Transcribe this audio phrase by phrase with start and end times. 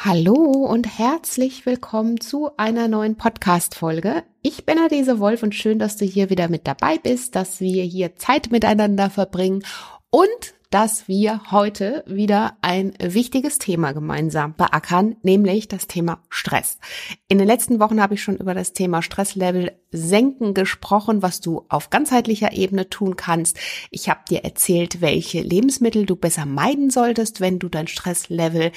[0.00, 4.22] Hallo und herzlich willkommen zu einer neuen Podcast-Folge.
[4.42, 7.82] Ich bin Adese Wolf und schön, dass du hier wieder mit dabei bist, dass wir
[7.82, 9.64] hier Zeit miteinander verbringen
[10.10, 16.78] und dass wir heute wieder ein wichtiges Thema gemeinsam beackern, nämlich das Thema Stress.
[17.26, 21.64] In den letzten Wochen habe ich schon über das Thema Stresslevel senken gesprochen, was du
[21.68, 23.58] auf ganzheitlicher Ebene tun kannst.
[23.90, 28.70] Ich habe dir erzählt, welche Lebensmittel du besser meiden solltest, wenn du dein Stresslevel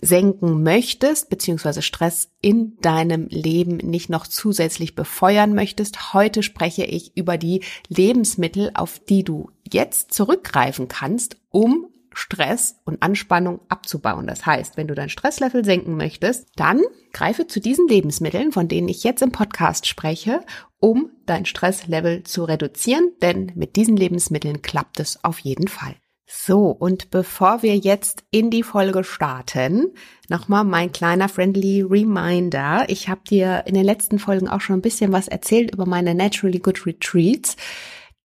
[0.00, 6.14] senken möchtest, beziehungsweise Stress in deinem Leben nicht noch zusätzlich befeuern möchtest.
[6.14, 11.88] Heute spreche ich über die Lebensmittel, auf die du jetzt zurückgreifen kannst, um
[12.18, 14.26] Stress und Anspannung abzubauen.
[14.26, 18.88] Das heißt, wenn du dein Stresslevel senken möchtest, dann greife zu diesen Lebensmitteln, von denen
[18.88, 20.40] ich jetzt im Podcast spreche,
[20.80, 25.94] um dein Stresslevel zu reduzieren, denn mit diesen Lebensmitteln klappt es auf jeden Fall.
[26.30, 29.94] So, und bevor wir jetzt in die Folge starten,
[30.28, 32.84] nochmal mein kleiner friendly Reminder.
[32.88, 36.14] Ich habe dir in den letzten Folgen auch schon ein bisschen was erzählt über meine
[36.14, 37.56] Naturally Good Retreats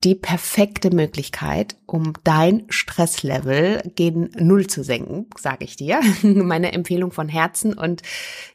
[0.04, 6.00] die perfekte Möglichkeit, um dein Stresslevel gegen Null zu senken, sage ich dir.
[6.22, 7.76] Meine Empfehlung von Herzen.
[7.76, 8.02] Und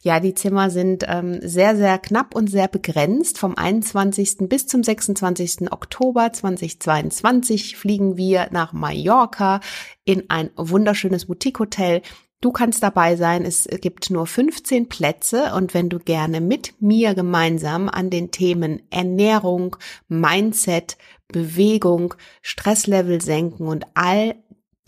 [0.02, 3.40] ja, die Zimmer sind ähm, sehr, sehr knapp und sehr begrenzt.
[3.40, 4.48] Vom 21.
[4.48, 5.70] bis zum 26.
[5.72, 9.60] Oktober 2022 fliegen wir nach Mallorca
[10.06, 12.02] in ein wunderschönes Boutique-Hotel
[12.44, 13.46] Du kannst dabei sein.
[13.46, 18.82] Es gibt nur 15 Plätze und wenn du gerne mit mir gemeinsam an den Themen
[18.90, 19.78] Ernährung,
[20.10, 20.98] Mindset,
[21.30, 24.36] Bewegung, Stresslevel senken und all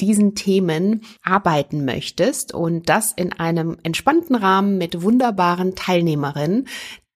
[0.02, 6.68] diesen Themen arbeiten möchtest und das in einem entspannten Rahmen mit wunderbaren Teilnehmerinnen,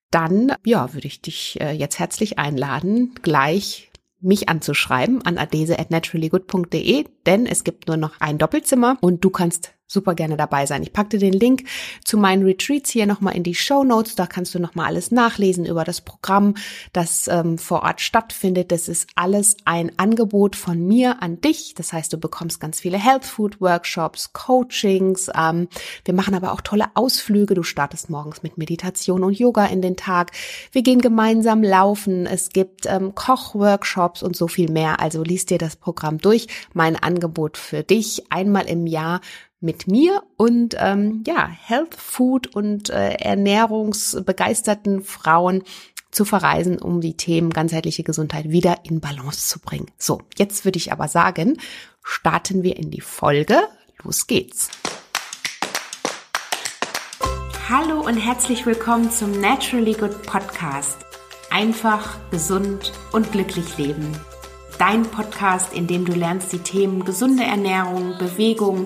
[0.10, 5.92] dann ja, würde ich dich äh, jetzt herzlich einladen, gleich mich anzuschreiben an adese at
[5.92, 10.84] naturallygood.de, denn es gibt nur noch ein Doppelzimmer und du kannst super gerne dabei sein.
[10.84, 11.64] Ich packte den Link
[12.06, 14.16] zu meinen Retreats hier nochmal in die Show Notes.
[14.16, 16.54] Da kannst du nochmal alles nachlesen über das Programm,
[16.94, 18.72] das ähm, vor Ort stattfindet.
[18.72, 21.74] Das ist alles ein Angebot von mir an dich.
[21.76, 25.30] Das heißt, du bekommst ganz viele Health Food Workshops, Coachings.
[25.36, 25.68] Ähm,
[26.06, 27.56] wir machen aber auch tolle Ausflüge.
[27.56, 30.32] Du startest morgens mit Meditation und Yoga in den Tag.
[30.72, 32.28] Wir gehen gemeinsam laufen.
[32.28, 35.00] Es gibt ähm, Kochworkshops und so viel mehr.
[35.00, 36.48] Also liest dir das Programm durch.
[36.74, 39.22] Mein Angebot für dich einmal im Jahr
[39.62, 45.64] mit mir und ähm, ja, Health Food und äh, ernährungsbegeisterten Frauen
[46.12, 49.92] zu verreisen, um die Themen ganzheitliche Gesundheit wieder in Balance zu bringen.
[49.98, 51.58] So, jetzt würde ich aber sagen,
[52.04, 53.60] starten wir in die Folge.
[54.04, 54.70] Los geht's.
[57.70, 60.98] Hallo und herzlich willkommen zum Naturally Good Podcast.
[61.52, 64.12] Einfach, gesund und glücklich leben.
[64.80, 68.86] Dein Podcast, in dem du lernst, die Themen gesunde Ernährung, Bewegung,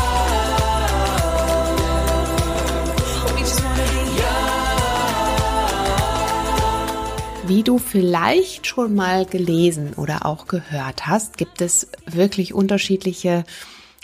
[7.53, 13.43] Wie du vielleicht schon mal gelesen oder auch gehört hast, gibt es wirklich unterschiedliche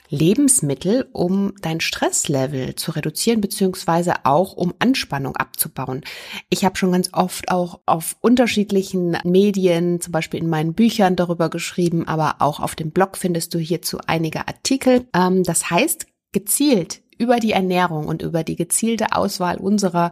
[0.09, 6.01] Lebensmittel, um dein Stresslevel zu reduzieren, beziehungsweise auch um Anspannung abzubauen.
[6.49, 11.49] Ich habe schon ganz oft auch auf unterschiedlichen Medien, zum Beispiel in meinen Büchern darüber
[11.49, 15.07] geschrieben, aber auch auf dem Blog findest du hierzu einige Artikel.
[15.13, 20.11] Ähm, das heißt, gezielt über die Ernährung und über die gezielte Auswahl unserer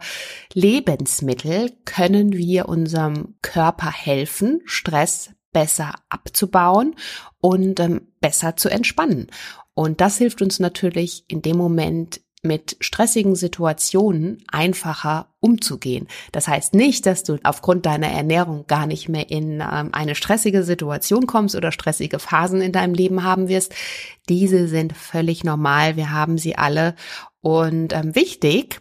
[0.54, 6.96] Lebensmittel können wir unserem Körper helfen, Stress besser abzubauen
[7.40, 9.28] und ähm, besser zu entspannen.
[9.74, 16.08] Und das hilft uns natürlich in dem Moment mit stressigen Situationen einfacher umzugehen.
[16.32, 20.64] Das heißt nicht, dass du aufgrund deiner Ernährung gar nicht mehr in ähm, eine stressige
[20.64, 23.74] Situation kommst oder stressige Phasen in deinem Leben haben wirst.
[24.30, 25.97] Diese sind völlig normal.
[25.97, 26.96] Wir haben sie alle.
[27.42, 28.80] Und ähm, wichtig,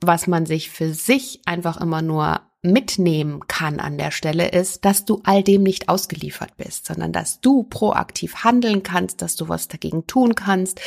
[0.00, 5.04] was man sich für sich einfach immer nur mitnehmen kann an der Stelle ist, dass
[5.04, 9.66] du all dem nicht ausgeliefert bist, sondern dass du proaktiv handeln kannst, dass du was
[9.66, 10.80] dagegen tun kannst,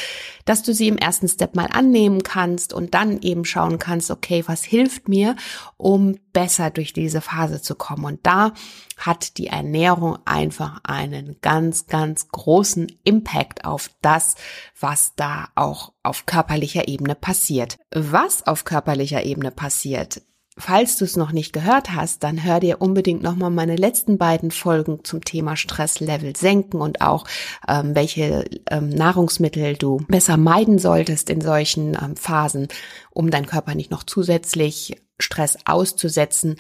[0.46, 4.46] dass du sie im ersten Step mal annehmen kannst und dann eben schauen kannst, okay,
[4.48, 5.36] was hilft mir,
[5.76, 8.06] um besser durch diese Phase zu kommen.
[8.06, 8.54] Und da
[8.98, 14.36] hat die Ernährung einfach einen ganz, ganz großen Impact auf das,
[14.80, 17.78] was da auch auf körperlicher Ebene passiert.
[17.94, 20.22] Was auf körperlicher Ebene passiert,
[20.58, 24.52] Falls du es noch nicht gehört hast, dann hör dir unbedingt nochmal meine letzten beiden
[24.52, 27.26] Folgen zum Thema Stresslevel senken und auch
[27.68, 32.70] ähm, welche ähm, Nahrungsmittel du besser meiden solltest in solchen ähm, Phasen,
[33.12, 36.56] um deinen Körper nicht noch zusätzlich Stress auszusetzen.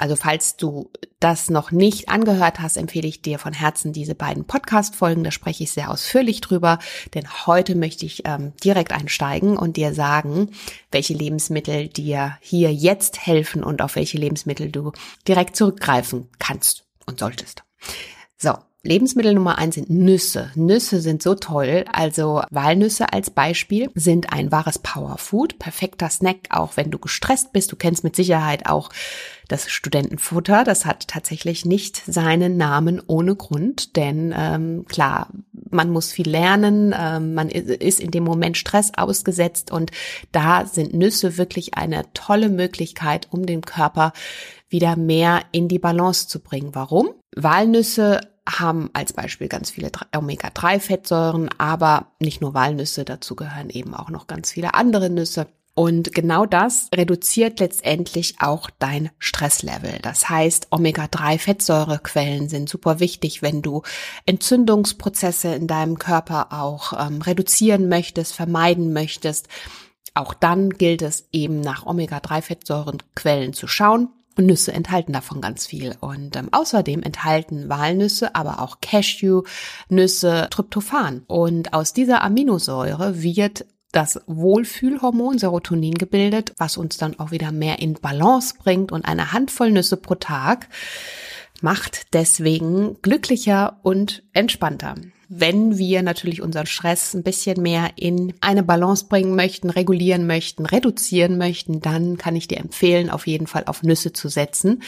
[0.00, 4.46] Also falls du das noch nicht angehört hast, empfehle ich dir von Herzen diese beiden
[4.46, 5.24] Podcast-Folgen.
[5.24, 6.78] Da spreche ich sehr ausführlich drüber,
[7.12, 10.52] denn heute möchte ich ähm, direkt einsteigen und dir sagen,
[10.90, 14.92] welche Lebensmittel dir hier jetzt helfen und auf welche Lebensmittel du
[15.28, 17.62] direkt zurückgreifen kannst und solltest.
[18.38, 20.50] So, Lebensmittel Nummer eins sind Nüsse.
[20.54, 21.84] Nüsse sind so toll.
[21.92, 27.70] Also Walnüsse als Beispiel sind ein wahres Powerfood, perfekter Snack, auch wenn du gestresst bist.
[27.72, 28.88] Du kennst mit Sicherheit auch
[29.48, 30.64] das Studentenfutter.
[30.64, 36.94] Das hat tatsächlich nicht seinen Namen ohne Grund, denn ähm, klar, man muss viel lernen,
[36.98, 39.90] ähm, man ist in dem Moment Stress ausgesetzt und
[40.32, 44.12] da sind Nüsse wirklich eine tolle Möglichkeit, um den Körper
[44.70, 46.74] wieder mehr in die Balance zu bringen.
[46.74, 47.10] Warum?
[47.36, 48.20] Walnüsse
[48.58, 54.26] haben als Beispiel ganz viele Omega-3-Fettsäuren, aber nicht nur Walnüsse, dazu gehören eben auch noch
[54.26, 55.46] ganz viele andere Nüsse.
[55.74, 59.98] Und genau das reduziert letztendlich auch dein Stresslevel.
[60.02, 63.82] Das heißt, Omega-3-Fettsäurequellen sind super wichtig, wenn du
[64.26, 69.48] Entzündungsprozesse in deinem Körper auch ähm, reduzieren möchtest, vermeiden möchtest.
[70.12, 74.08] Auch dann gilt es eben nach Omega-3-Fettsäurenquellen zu schauen.
[74.40, 75.96] Und Nüsse enthalten davon ganz viel.
[76.00, 81.24] Und ähm, außerdem enthalten Walnüsse, aber auch Cashew-Nüsse Tryptophan.
[81.26, 87.80] Und aus dieser Aminosäure wird das Wohlfühlhormon Serotonin gebildet, was uns dann auch wieder mehr
[87.80, 88.92] in Balance bringt.
[88.92, 90.68] Und eine Handvoll Nüsse pro Tag
[91.60, 94.94] macht deswegen glücklicher und entspannter
[95.32, 100.66] wenn wir natürlich unseren Stress ein bisschen mehr in eine Balance bringen möchten, regulieren möchten,
[100.66, 104.82] reduzieren möchten, dann kann ich dir empfehlen, auf jeden Fall auf Nüsse zu setzen.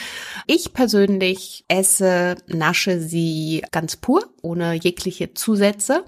[0.48, 6.04] Ich persönlich esse, nasche sie ganz pur, ohne jegliche Zusätze.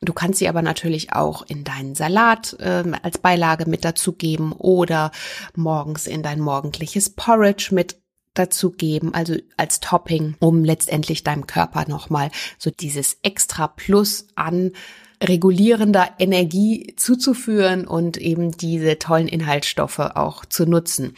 [0.00, 5.10] Du kannst sie aber natürlich auch in deinen Salat äh, als Beilage mit dazugeben oder
[5.54, 7.96] morgens in dein morgendliches Porridge mit
[8.38, 14.72] dazu geben, also als Topping, um letztendlich deinem Körper nochmal so dieses extra Plus an
[15.22, 21.14] regulierender Energie zuzuführen und eben diese tollen Inhaltsstoffe auch zu nutzen.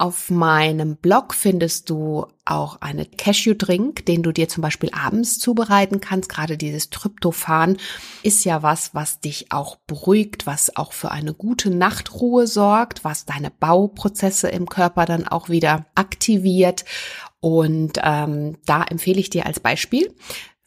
[0.00, 6.00] Auf meinem Blog findest du auch eine Cashew-Drink, den du dir zum Beispiel abends zubereiten
[6.00, 6.28] kannst.
[6.28, 7.78] Gerade dieses Tryptophan
[8.22, 13.24] ist ja was, was dich auch beruhigt, was auch für eine gute Nachtruhe sorgt, was
[13.24, 16.84] deine Bauprozesse im Körper dann auch wieder aktiviert.
[17.40, 20.14] Und ähm, da empfehle ich dir als Beispiel,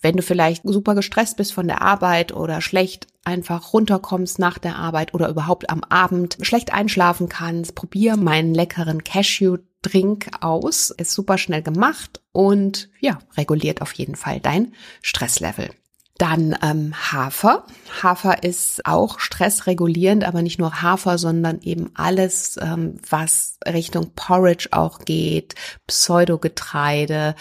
[0.01, 4.75] wenn du vielleicht super gestresst bist von der Arbeit oder schlecht einfach runterkommst nach der
[4.75, 10.91] Arbeit oder überhaupt am Abend schlecht einschlafen kannst, probier meinen leckeren Cashew Drink aus.
[10.91, 15.69] Ist super schnell gemacht und ja, reguliert auf jeden Fall dein Stresslevel.
[16.17, 17.65] Dann ähm, Hafer.
[18.03, 24.67] Hafer ist auch stressregulierend, aber nicht nur Hafer, sondern eben alles, ähm, was Richtung Porridge
[24.69, 25.55] auch geht,
[25.87, 27.33] Pseudogetreide,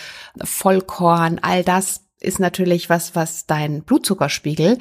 [0.43, 4.79] Vollkorn, all das ist natürlich was, was dein Blutzuckerspiegel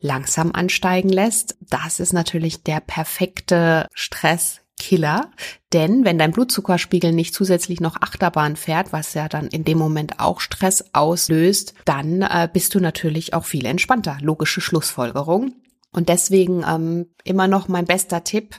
[0.00, 1.56] langsam ansteigen lässt.
[1.60, 5.30] Das ist natürlich der perfekte Stresskiller,
[5.72, 10.20] denn wenn dein Blutzuckerspiegel nicht zusätzlich noch Achterbahn fährt, was ja dann in dem Moment
[10.20, 14.18] auch Stress auslöst, dann äh, bist du natürlich auch viel entspannter.
[14.20, 15.54] Logische Schlussfolgerung.
[15.90, 18.56] Und deswegen ähm, immer noch mein bester Tipp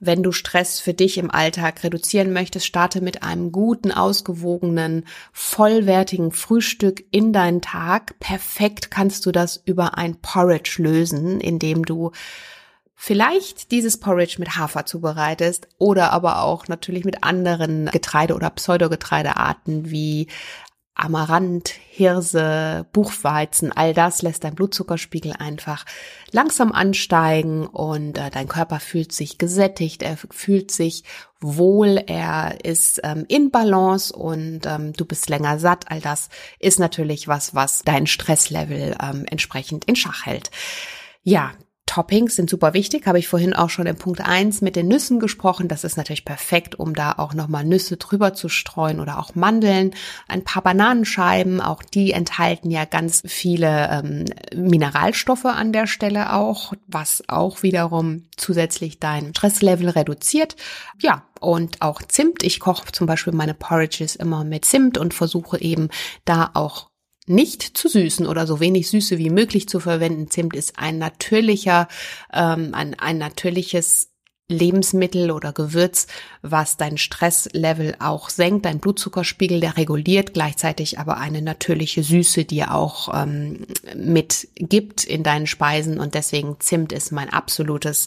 [0.00, 6.32] wenn du Stress für dich im Alltag reduzieren möchtest, starte mit einem guten, ausgewogenen, vollwertigen
[6.32, 8.18] Frühstück in deinen Tag.
[8.18, 12.12] Perfekt kannst du das über ein Porridge lösen, indem du
[12.94, 19.90] vielleicht dieses Porridge mit Hafer zubereitest oder aber auch natürlich mit anderen Getreide- oder Pseudogetreidearten
[19.90, 20.28] wie
[20.96, 25.84] Amaranth, Hirse, Buchweizen, all das lässt dein Blutzuckerspiegel einfach
[26.32, 31.04] langsam ansteigen und äh, dein Körper fühlt sich gesättigt, er fühlt sich
[31.38, 35.90] wohl, er ist ähm, in Balance und ähm, du bist länger satt.
[35.90, 40.50] All das ist natürlich was, was dein Stresslevel ähm, entsprechend in Schach hält.
[41.22, 41.52] Ja,
[41.96, 45.18] Toppings sind super wichtig, habe ich vorhin auch schon im Punkt eins mit den Nüssen
[45.18, 45.66] gesprochen.
[45.66, 49.94] Das ist natürlich perfekt, um da auch nochmal Nüsse drüber zu streuen oder auch Mandeln,
[50.28, 56.74] ein paar Bananenscheiben, auch die enthalten ja ganz viele ähm, Mineralstoffe an der Stelle auch,
[56.86, 60.54] was auch wiederum zusätzlich dein Stresslevel reduziert.
[61.00, 62.42] Ja, und auch Zimt.
[62.42, 65.88] Ich koche zum Beispiel meine Porridges immer mit Zimt und versuche eben
[66.26, 66.90] da auch
[67.26, 70.30] nicht zu süßen oder so wenig Süße wie möglich zu verwenden.
[70.30, 71.88] Zimt ist ein natürlicher,
[72.32, 74.12] ähm, ein, ein natürliches
[74.48, 76.06] Lebensmittel oder Gewürz,
[76.40, 82.64] was dein Stresslevel auch senkt, dein Blutzuckerspiegel, der reguliert, gleichzeitig aber eine natürliche Süße, die
[82.64, 88.06] auch ähm, mitgibt in deinen Speisen und deswegen Zimt ist mein absolutes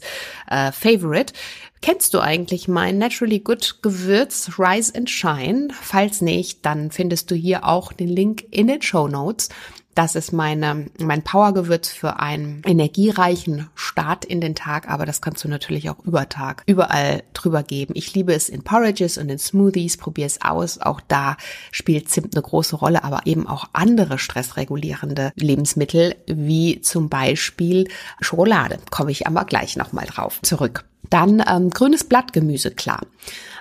[0.49, 1.33] äh, Favorite.
[1.81, 5.69] Kennst du eigentlich mein Naturally Good Gewürz Rise and Shine?
[5.81, 9.49] Falls nicht, dann findest du hier auch den Link in den Show Notes.
[9.95, 15.43] Das ist meine, mein Powergewürz für einen energiereichen Start in den Tag, aber das kannst
[15.43, 17.93] du natürlich auch über Tag überall drüber geben.
[17.95, 20.79] Ich liebe es in Porridges und in Smoothies, probier es aus.
[20.79, 21.35] Auch da
[21.71, 27.87] spielt Zimt eine große Rolle, aber eben auch andere stressregulierende Lebensmittel, wie zum Beispiel
[28.21, 28.79] Schokolade.
[28.91, 30.85] Komme ich aber gleich nochmal drauf zurück.
[31.09, 33.01] Dann ähm, grünes Blattgemüse, klar.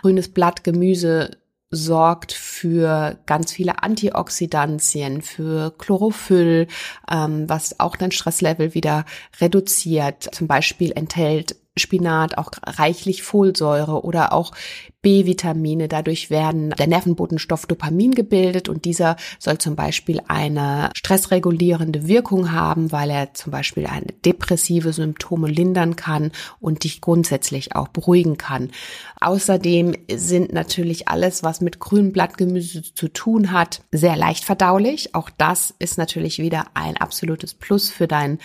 [0.02, 1.30] Grünes Blattgemüse
[1.70, 6.66] sorgt für ganz viele Antioxidantien, für Chlorophyll,
[7.10, 9.04] ähm, was auch dein Stresslevel wieder
[9.40, 10.34] reduziert.
[10.34, 14.52] Zum Beispiel enthält Spinat auch reichlich Folsäure oder auch
[15.00, 15.86] B-Vitamine.
[15.88, 22.90] Dadurch werden der Nervenbotenstoff Dopamin gebildet und dieser soll zum Beispiel eine stressregulierende Wirkung haben,
[22.90, 28.70] weil er zum Beispiel eine depressive Symptome lindern kann und dich grundsätzlich auch beruhigen kann.
[29.20, 35.14] Außerdem sind natürlich alles, was mit grünem Blattgemüse zu tun hat, sehr leicht verdaulich.
[35.14, 38.38] Auch das ist natürlich wieder ein absolutes Plus für dein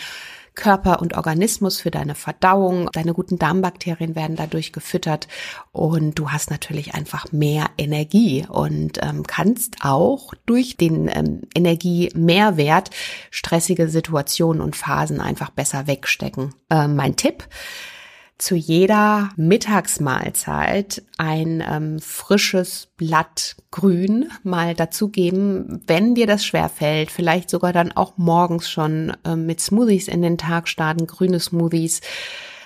[0.55, 2.89] Körper und Organismus für deine Verdauung.
[2.91, 5.27] Deine guten Darmbakterien werden dadurch gefüttert
[5.71, 12.89] und du hast natürlich einfach mehr Energie und ähm, kannst auch durch den ähm, Energiemehrwert
[13.31, 16.53] stressige Situationen und Phasen einfach besser wegstecken.
[16.69, 17.47] Ähm, mein Tipp,
[18.43, 27.09] zu jeder Mittagsmahlzeit ein ähm, frisches Blatt Grün mal dazugeben, wenn dir das schwerfällt.
[27.09, 31.07] Vielleicht sogar dann auch morgens schon äh, mit Smoothies in den Tag starten.
[31.07, 32.01] Grüne Smoothies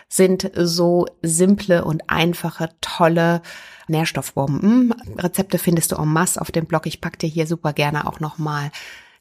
[0.10, 3.44] sind so simple und einfache, tolle
[3.88, 4.96] Nährstoffbomben.
[5.16, 6.88] Rezepte findest du en masse auf dem Blog.
[6.88, 8.72] Ich pack dir hier super gerne auch nochmal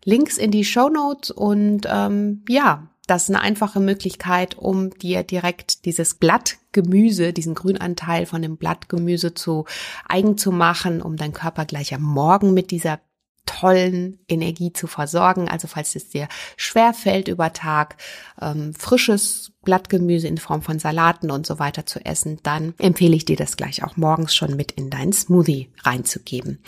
[0.05, 5.23] Links in die Show Notes und ähm, ja, das ist eine einfache Möglichkeit, um dir
[5.23, 9.65] direkt dieses Blattgemüse, diesen Grünanteil von dem Blattgemüse zu
[10.09, 13.01] eigen zu machen, um dein Körper gleich am Morgen mit dieser
[13.47, 15.49] tollen Energie zu versorgen.
[15.49, 17.97] Also falls es dir schwer fällt über Tag,
[18.41, 23.25] ähm, frisches Blattgemüse in Form von Salaten und so weiter zu essen, dann empfehle ich
[23.25, 26.59] dir das gleich auch morgens schon mit in deinen Smoothie reinzugeben.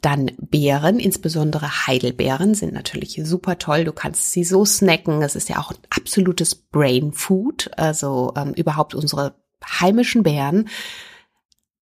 [0.00, 3.84] Dann Beeren, insbesondere Heidelbeeren, sind natürlich super toll.
[3.84, 5.22] Du kannst sie so snacken.
[5.22, 7.70] Es ist ja auch ein absolutes Brain Food.
[7.76, 10.68] Also ähm, überhaupt unsere heimischen Beeren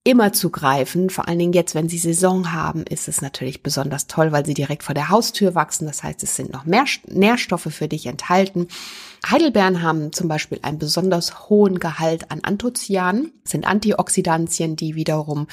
[0.04, 1.10] immer zugreifen.
[1.10, 4.54] Vor allen Dingen jetzt, wenn sie Saison haben, ist es natürlich besonders toll, weil sie
[4.54, 5.86] direkt vor der Haustür wachsen.
[5.86, 8.68] Das heißt, es sind noch mehr Nährstoffe für dich enthalten.
[9.26, 15.46] Heidelbeeren haben zum Beispiel einen besonders hohen Gehalt an Anthocyanen, sind Antioxidantien, die wiederum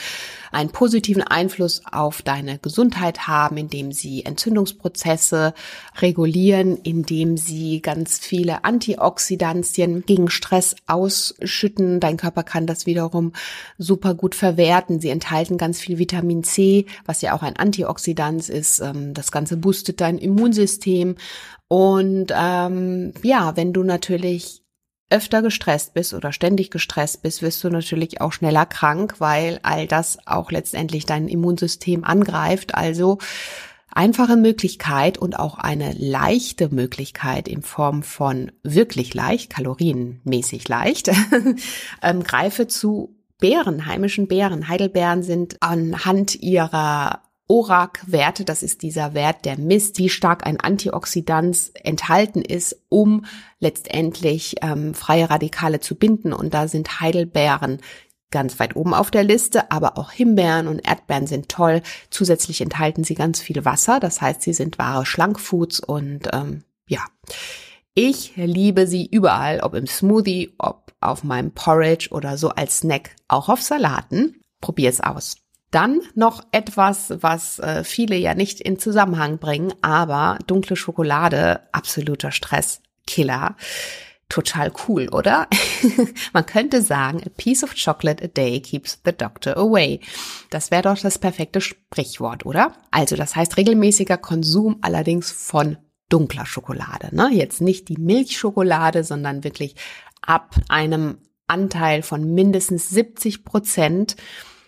[0.51, 5.53] einen positiven Einfluss auf deine Gesundheit haben, indem sie Entzündungsprozesse
[5.99, 11.99] regulieren, indem sie ganz viele Antioxidantien gegen Stress ausschütten.
[11.99, 13.33] Dein Körper kann das wiederum
[13.77, 15.01] super gut verwerten.
[15.01, 18.79] Sie enthalten ganz viel Vitamin C, was ja auch ein Antioxidant ist.
[18.79, 21.15] Ähm, das Ganze boostet dein Immunsystem
[21.67, 24.61] und ähm, ja, wenn du natürlich
[25.09, 29.87] öfter gestresst bist oder ständig gestresst bist, wirst du natürlich auch schneller krank, weil all
[29.87, 32.75] das auch letztendlich dein Immunsystem angreift.
[32.75, 33.19] Also
[33.91, 41.11] einfache Möglichkeit und auch eine leichte Möglichkeit in Form von wirklich leicht, kalorienmäßig leicht,
[42.01, 44.67] ähm, greife zu Beeren, heimischen Beeren.
[44.67, 51.71] Heidelbeeren sind anhand ihrer ORAC-Werte, das ist dieser Wert, der misst, wie stark ein Antioxidant
[51.75, 53.25] enthalten ist, um
[53.59, 56.33] letztendlich ähm, freie Radikale zu binden.
[56.33, 57.79] Und da sind Heidelbeeren
[58.31, 61.81] ganz weit oben auf der Liste, aber auch Himbeeren und Erdbeeren sind toll.
[62.09, 66.99] Zusätzlich enthalten sie ganz viel Wasser, das heißt, sie sind wahre Schlankfoods und ähm, ja.
[67.93, 73.15] Ich liebe sie überall, ob im Smoothie, ob auf meinem Porridge oder so als Snack,
[73.29, 74.41] auch auf Salaten.
[74.59, 75.37] Probier es aus.
[75.71, 82.31] Dann noch etwas, was äh, viele ja nicht in Zusammenhang bringen, aber dunkle Schokolade, absoluter
[82.31, 83.55] Stresskiller.
[84.29, 85.47] Total cool, oder?
[86.33, 89.99] Man könnte sagen, a piece of chocolate a day keeps the doctor away.
[90.49, 92.73] Das wäre doch das perfekte Sprichwort, oder?
[92.89, 95.77] Also das heißt regelmäßiger Konsum allerdings von
[96.09, 97.15] dunkler Schokolade.
[97.15, 97.29] Ne?
[97.33, 99.75] Jetzt nicht die Milchschokolade, sondern wirklich
[100.21, 104.15] ab einem Anteil von mindestens 70 Prozent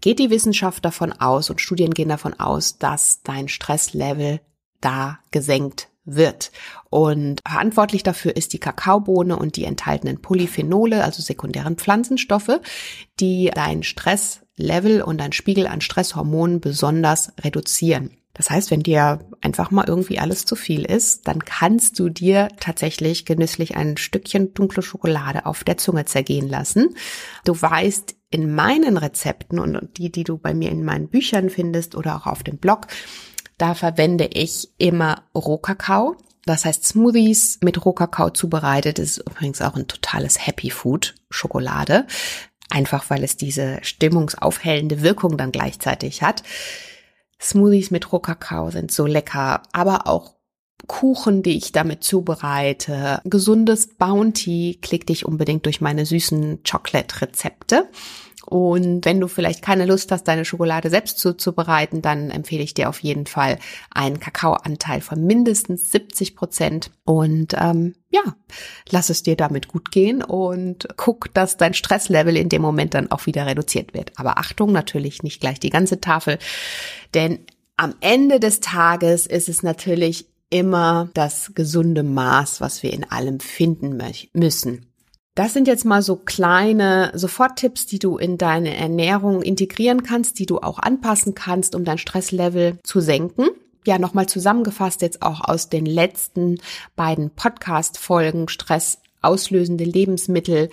[0.02, 4.42] geht die Wissenschaft davon aus und Studien gehen davon aus, dass dein Stresslevel
[4.82, 6.52] da gesenkt wird.
[6.90, 12.62] Und verantwortlich dafür ist die Kakaobohne und die enthaltenen Polyphenole, also sekundären Pflanzenstoffe,
[13.20, 18.12] die dein Stresslevel und dein Spiegel an Stresshormonen besonders reduzieren.
[18.38, 22.50] Das heißt, wenn dir einfach mal irgendwie alles zu viel ist, dann kannst du dir
[22.60, 26.96] tatsächlich genüsslich ein Stückchen dunkle Schokolade auf der Zunge zergehen lassen.
[27.46, 31.96] Du weißt, in meinen Rezepten und die, die du bei mir in meinen Büchern findest
[31.96, 32.88] oder auch auf dem Blog,
[33.58, 36.16] da verwende ich immer Rohkakao.
[36.46, 42.06] Das heißt, Smoothies mit Rohkakao zubereitet ist übrigens auch ein totales Happy Food Schokolade.
[42.70, 46.44] Einfach weil es diese stimmungsaufhellende Wirkung dann gleichzeitig hat.
[47.42, 50.37] Smoothies mit Rohkakao sind so lecker, aber auch
[50.86, 53.22] Kuchen, die ich damit zubereite.
[53.26, 57.90] Gesundes Bounty, klick dich unbedingt durch meine süßen Chocolate-Rezepte.
[58.50, 62.88] Und wenn du vielleicht keine Lust hast, deine Schokolade selbst zuzubereiten, dann empfehle ich dir
[62.88, 63.60] auf jeden Fall
[63.92, 66.92] einen Kakaoanteil von mindestens 70 Prozent.
[67.04, 68.22] Und ähm, ja,
[68.90, 73.12] lass es dir damit gut gehen und guck, dass dein Stresslevel in dem Moment dann
[73.12, 74.14] auch wieder reduziert wird.
[74.16, 76.40] Aber Achtung, natürlich nicht gleich die ganze Tafel,
[77.14, 77.40] denn
[77.76, 83.40] am Ende des Tages ist es natürlich immer das gesunde Maß, was wir in allem
[83.40, 84.02] finden
[84.34, 84.86] müssen.
[85.36, 90.48] Das sind jetzt mal so kleine Soforttipps, die du in deine Ernährung integrieren kannst, die
[90.48, 93.50] du auch anpassen kannst, um dein Stresslevel zu senken.
[93.86, 96.60] Ja, nochmal zusammengefasst jetzt auch aus den letzten
[96.96, 100.70] beiden Podcast-Folgen Stress auslösende Lebensmittel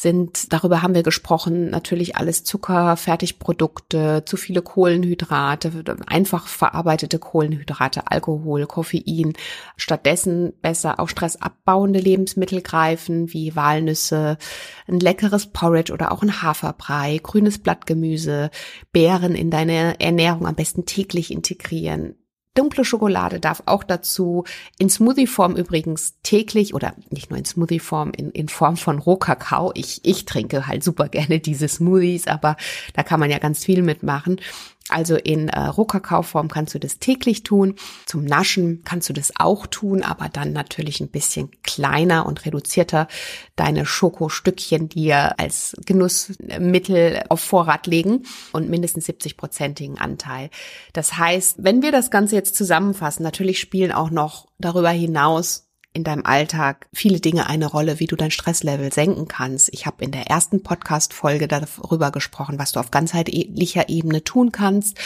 [0.00, 5.72] sind, darüber haben wir gesprochen, natürlich alles Zucker, Fertigprodukte, zu viele Kohlenhydrate,
[6.06, 9.32] einfach verarbeitete Kohlenhydrate, Alkohol, Koffein.
[9.76, 14.38] Stattdessen besser auf stressabbauende Lebensmittel greifen, wie Walnüsse,
[14.86, 18.50] ein leckeres Porridge oder auch ein Haferbrei, grünes Blattgemüse,
[18.92, 22.14] Beeren in deine Ernährung am besten täglich integrieren
[22.58, 24.44] Dunkle Schokolade darf auch dazu,
[24.78, 29.70] in Smoothie-Form übrigens täglich oder nicht nur in Smoothie-Form, in, in Form von Rohkakao.
[29.74, 32.56] Ich, ich trinke halt super gerne diese Smoothies, aber
[32.94, 34.40] da kann man ja ganz viel mitmachen.
[34.88, 37.74] Also in äh, Rohkakaoform kannst du das täglich tun.
[38.06, 43.08] Zum Naschen kannst du das auch tun, aber dann natürlich ein bisschen kleiner und reduzierter
[43.56, 50.50] deine Schokostückchen dir als Genussmittel auf Vorrat legen und mindestens 70-prozentigen Anteil.
[50.92, 55.67] Das heißt, wenn wir das Ganze jetzt zusammenfassen, natürlich spielen auch noch darüber hinaus
[55.98, 59.68] in deinem Alltag viele Dinge eine Rolle, wie du dein Stresslevel senken kannst.
[59.72, 64.96] Ich habe in der ersten Podcast-Folge darüber gesprochen, was du auf ganzheitlicher Ebene tun kannst,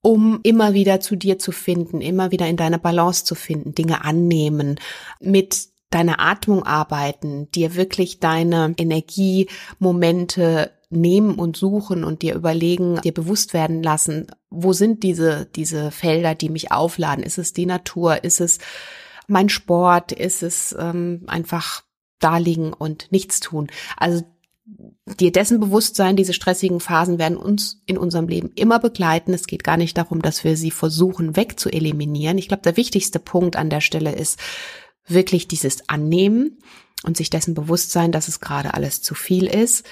[0.00, 4.02] um immer wieder zu dir zu finden, immer wieder in deine Balance zu finden, Dinge
[4.02, 4.80] annehmen,
[5.20, 13.12] mit deiner Atmung arbeiten, dir wirklich deine Energiemomente nehmen und suchen und dir überlegen, dir
[13.12, 17.22] bewusst werden lassen, wo sind diese, diese Felder, die mich aufladen?
[17.22, 18.24] Ist es die Natur?
[18.24, 18.58] Ist es
[19.30, 21.82] mein Sport, ist es ähm, einfach
[22.18, 23.68] da liegen und nichts tun.
[23.96, 24.24] Also
[25.18, 29.32] dir dessen bewusst sein, diese stressigen Phasen werden uns in unserem Leben immer begleiten.
[29.32, 32.38] Es geht gar nicht darum, dass wir sie versuchen wegzueliminieren.
[32.38, 34.38] Ich glaube, der wichtigste Punkt an der Stelle ist
[35.06, 36.58] wirklich dieses Annehmen
[37.04, 39.84] und sich dessen bewusst sein, dass es gerade alles zu viel ist.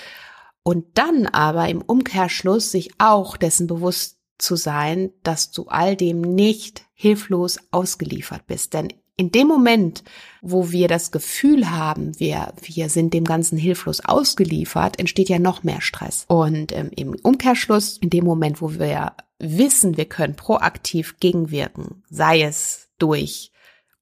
[0.62, 6.20] Und dann aber im Umkehrschluss sich auch dessen bewusst zu sein, dass du all dem
[6.20, 8.74] nicht hilflos ausgeliefert bist.
[8.74, 10.04] Denn in dem Moment,
[10.40, 15.64] wo wir das Gefühl haben, wir, wir sind dem Ganzen hilflos ausgeliefert, entsteht ja noch
[15.64, 16.24] mehr Stress.
[16.28, 22.42] Und ähm, im Umkehrschluss, in dem Moment, wo wir wissen, wir können proaktiv gegenwirken, sei
[22.42, 23.50] es durch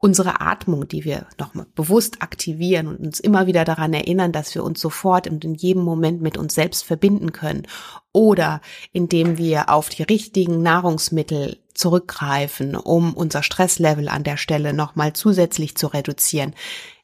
[0.06, 4.62] unsere Atmung, die wir nochmal bewusst aktivieren und uns immer wieder daran erinnern, dass wir
[4.62, 7.66] uns sofort und in jedem Moment mit uns selbst verbinden können.
[8.12, 8.60] Oder
[8.92, 15.76] indem wir auf die richtigen Nahrungsmittel zurückgreifen, um unser Stresslevel an der Stelle nochmal zusätzlich
[15.76, 16.54] zu reduzieren.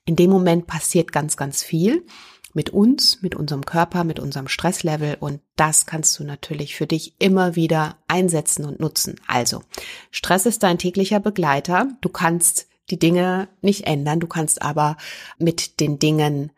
[0.05, 2.07] In dem Moment passiert ganz, ganz viel
[2.55, 7.17] mit uns, mit unserem Körper, mit unserem Stresslevel und das kannst du natürlich für dich
[7.19, 9.17] immer wieder einsetzen und nutzen.
[9.27, 9.65] Also,
[10.13, 11.89] Stress ist dein täglicher Begleiter.
[12.01, 14.21] Du kannst die Dinge nicht ändern.
[14.21, 14.97] Du kannst aber
[15.39, 16.53] mit den Dingen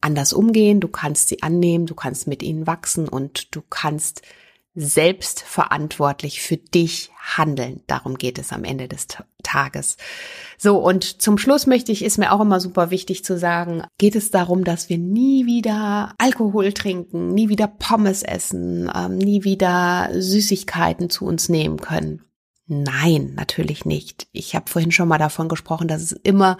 [0.00, 0.80] anders umgehen.
[0.80, 1.86] Du kannst sie annehmen.
[1.86, 4.22] Du kannst mit ihnen wachsen und du kannst
[4.74, 7.82] selbst verantwortlich für dich handeln.
[7.88, 9.08] Darum geht es am Ende des
[9.42, 9.96] Tages.
[10.56, 14.14] So, und zum Schluss möchte ich, ist mir auch immer super wichtig zu sagen, geht
[14.14, 20.10] es darum, dass wir nie wieder Alkohol trinken, nie wieder Pommes essen, ähm, nie wieder
[20.12, 22.27] Süßigkeiten zu uns nehmen können.
[22.68, 24.28] Nein, natürlich nicht.
[24.32, 26.58] Ich habe vorhin schon mal davon gesprochen, dass es immer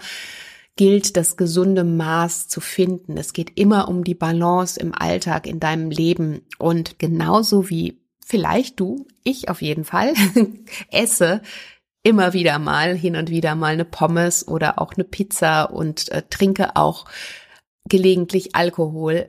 [0.75, 3.15] gilt, das gesunde Maß zu finden.
[3.15, 6.41] Es geht immer um die Balance im Alltag, in deinem Leben.
[6.57, 10.13] Und genauso wie vielleicht du, ich auf jeden Fall,
[10.91, 11.41] esse,
[12.01, 16.23] immer wieder mal, hin und wieder mal eine Pommes oder auch eine Pizza und äh,
[16.27, 17.05] trinke auch
[17.87, 19.27] gelegentlich Alkohol.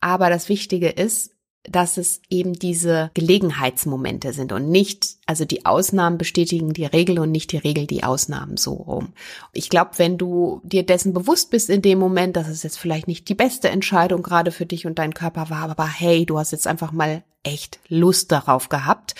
[0.00, 6.16] Aber das Wichtige ist, dass es eben diese Gelegenheitsmomente sind und nicht, also die Ausnahmen
[6.16, 9.12] bestätigen die Regel und nicht die Regel die Ausnahmen so rum.
[9.52, 13.08] Ich glaube, wenn du dir dessen bewusst bist in dem Moment, dass es jetzt vielleicht
[13.08, 16.52] nicht die beste Entscheidung gerade für dich und deinen Körper war, aber hey, du hast
[16.52, 19.14] jetzt einfach mal echt Lust darauf gehabt,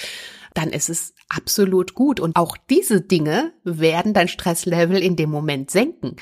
[0.54, 2.20] dann ist es absolut gut.
[2.20, 6.16] Und auch diese Dinge werden dein Stresslevel in dem Moment senken.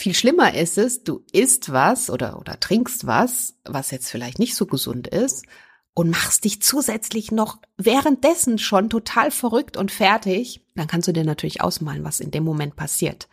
[0.00, 4.54] Viel schlimmer ist es, du isst was oder, oder trinkst was, was jetzt vielleicht nicht
[4.54, 5.44] so gesund ist
[5.92, 11.24] und machst dich zusätzlich noch währenddessen schon total verrückt und fertig, dann kannst du dir
[11.24, 13.28] natürlich ausmalen, was in dem Moment passiert.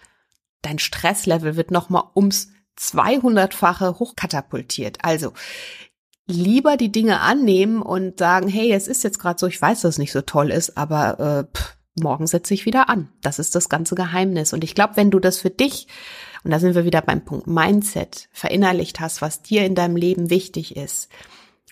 [0.62, 4.97] Dein Stresslevel wird nochmal ums 200-fache hochkatapultiert.
[5.06, 5.32] Also
[6.25, 9.95] lieber die Dinge annehmen und sagen, hey, es ist jetzt gerade so, ich weiß, dass
[9.95, 13.08] es nicht so toll ist, aber äh, pff, morgen setze ich wieder an.
[13.21, 14.51] Das ist das ganze Geheimnis.
[14.51, 15.88] Und ich glaube, wenn du das für dich
[16.47, 20.29] und da sind wir wieder beim Punkt Mindset, verinnerlicht hast, was dir in deinem Leben
[20.29, 21.10] wichtig ist,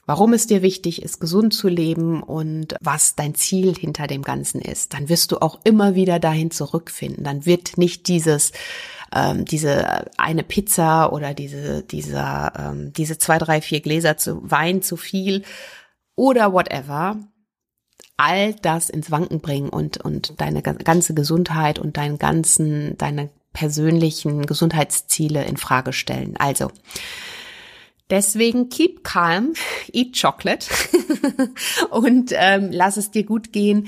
[0.05, 4.59] warum es dir wichtig ist, gesund zu leben und was dein Ziel hinter dem Ganzen
[4.59, 7.23] ist, dann wirst du auch immer wieder dahin zurückfinden.
[7.23, 8.51] Dann wird nicht dieses
[9.15, 14.81] ähm, diese eine Pizza oder diese dieser ähm, diese zwei drei vier Gläser zu Wein
[14.81, 15.43] zu viel
[16.17, 17.15] oder whatever
[18.17, 24.45] all das ins Wanken bringen und und deine ganze Gesundheit und deinen ganzen deine persönlichen
[24.45, 26.35] Gesundheitsziele in Frage stellen.
[26.37, 26.69] Also,
[28.11, 29.53] Deswegen keep calm,
[29.91, 30.67] eat chocolate
[31.89, 33.87] und ähm, lass es dir gut gehen.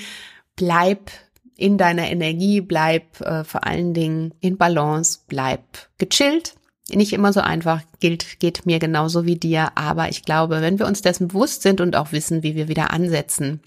[0.55, 1.11] Bleib
[1.55, 5.61] in deiner Energie, bleib äh, vor allen Dingen in Balance, bleib
[5.99, 6.55] gechillt.
[6.89, 10.87] Nicht immer so einfach, gilt, geht mir genauso wie dir, aber ich glaube, wenn wir
[10.87, 13.61] uns dessen bewusst sind und auch wissen, wie wir wieder ansetzen,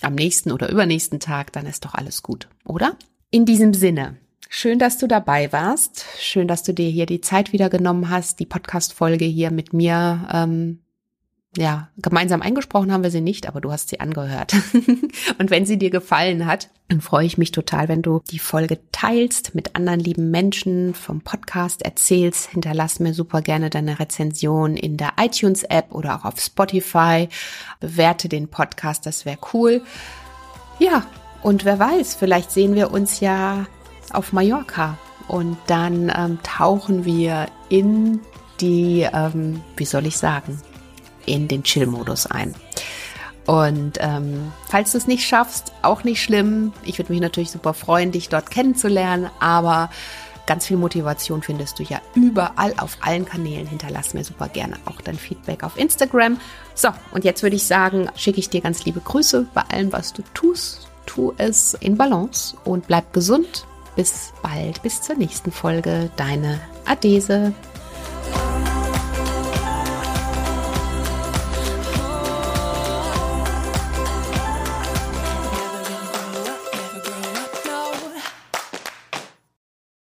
[0.00, 2.96] am nächsten oder übernächsten Tag, dann ist doch alles gut, oder?
[3.30, 4.16] In diesem Sinne,
[4.48, 6.04] Schön, dass du dabei warst.
[6.18, 10.28] Schön, dass du dir hier die Zeit wieder genommen hast, die Podcast-Folge hier mit mir,
[10.32, 10.80] ähm,
[11.56, 14.54] ja, gemeinsam eingesprochen haben wir sie nicht, aber du hast sie angehört.
[15.38, 18.78] und wenn sie dir gefallen hat, dann freue ich mich total, wenn du die Folge
[18.90, 22.50] teilst mit anderen lieben Menschen vom Podcast erzählst.
[22.50, 27.28] Hinterlass mir super gerne deine Rezension in der iTunes-App oder auch auf Spotify.
[27.80, 29.82] Bewerte den Podcast, das wäre cool.
[30.78, 31.06] Ja,
[31.42, 33.66] und wer weiß, vielleicht sehen wir uns ja
[34.14, 34.98] auf Mallorca.
[35.28, 38.20] Und dann ähm, tauchen wir in
[38.60, 40.60] die, ähm, wie soll ich sagen,
[41.26, 42.54] in den Chill-Modus ein.
[43.46, 46.72] Und ähm, falls du es nicht schaffst, auch nicht schlimm.
[46.84, 49.90] Ich würde mich natürlich super freuen, dich dort kennenzulernen, aber
[50.46, 53.66] ganz viel Motivation findest du ja überall auf allen Kanälen.
[53.66, 56.38] Hinterlass mir super gerne auch dein Feedback auf Instagram.
[56.74, 60.12] So, und jetzt würde ich sagen, schicke ich dir ganz liebe Grüße bei allem, was
[60.12, 60.88] du tust.
[61.06, 66.10] Tu es in Balance und bleib gesund bis bald, bis zur nächsten Folge.
[66.16, 67.52] Deine Adese.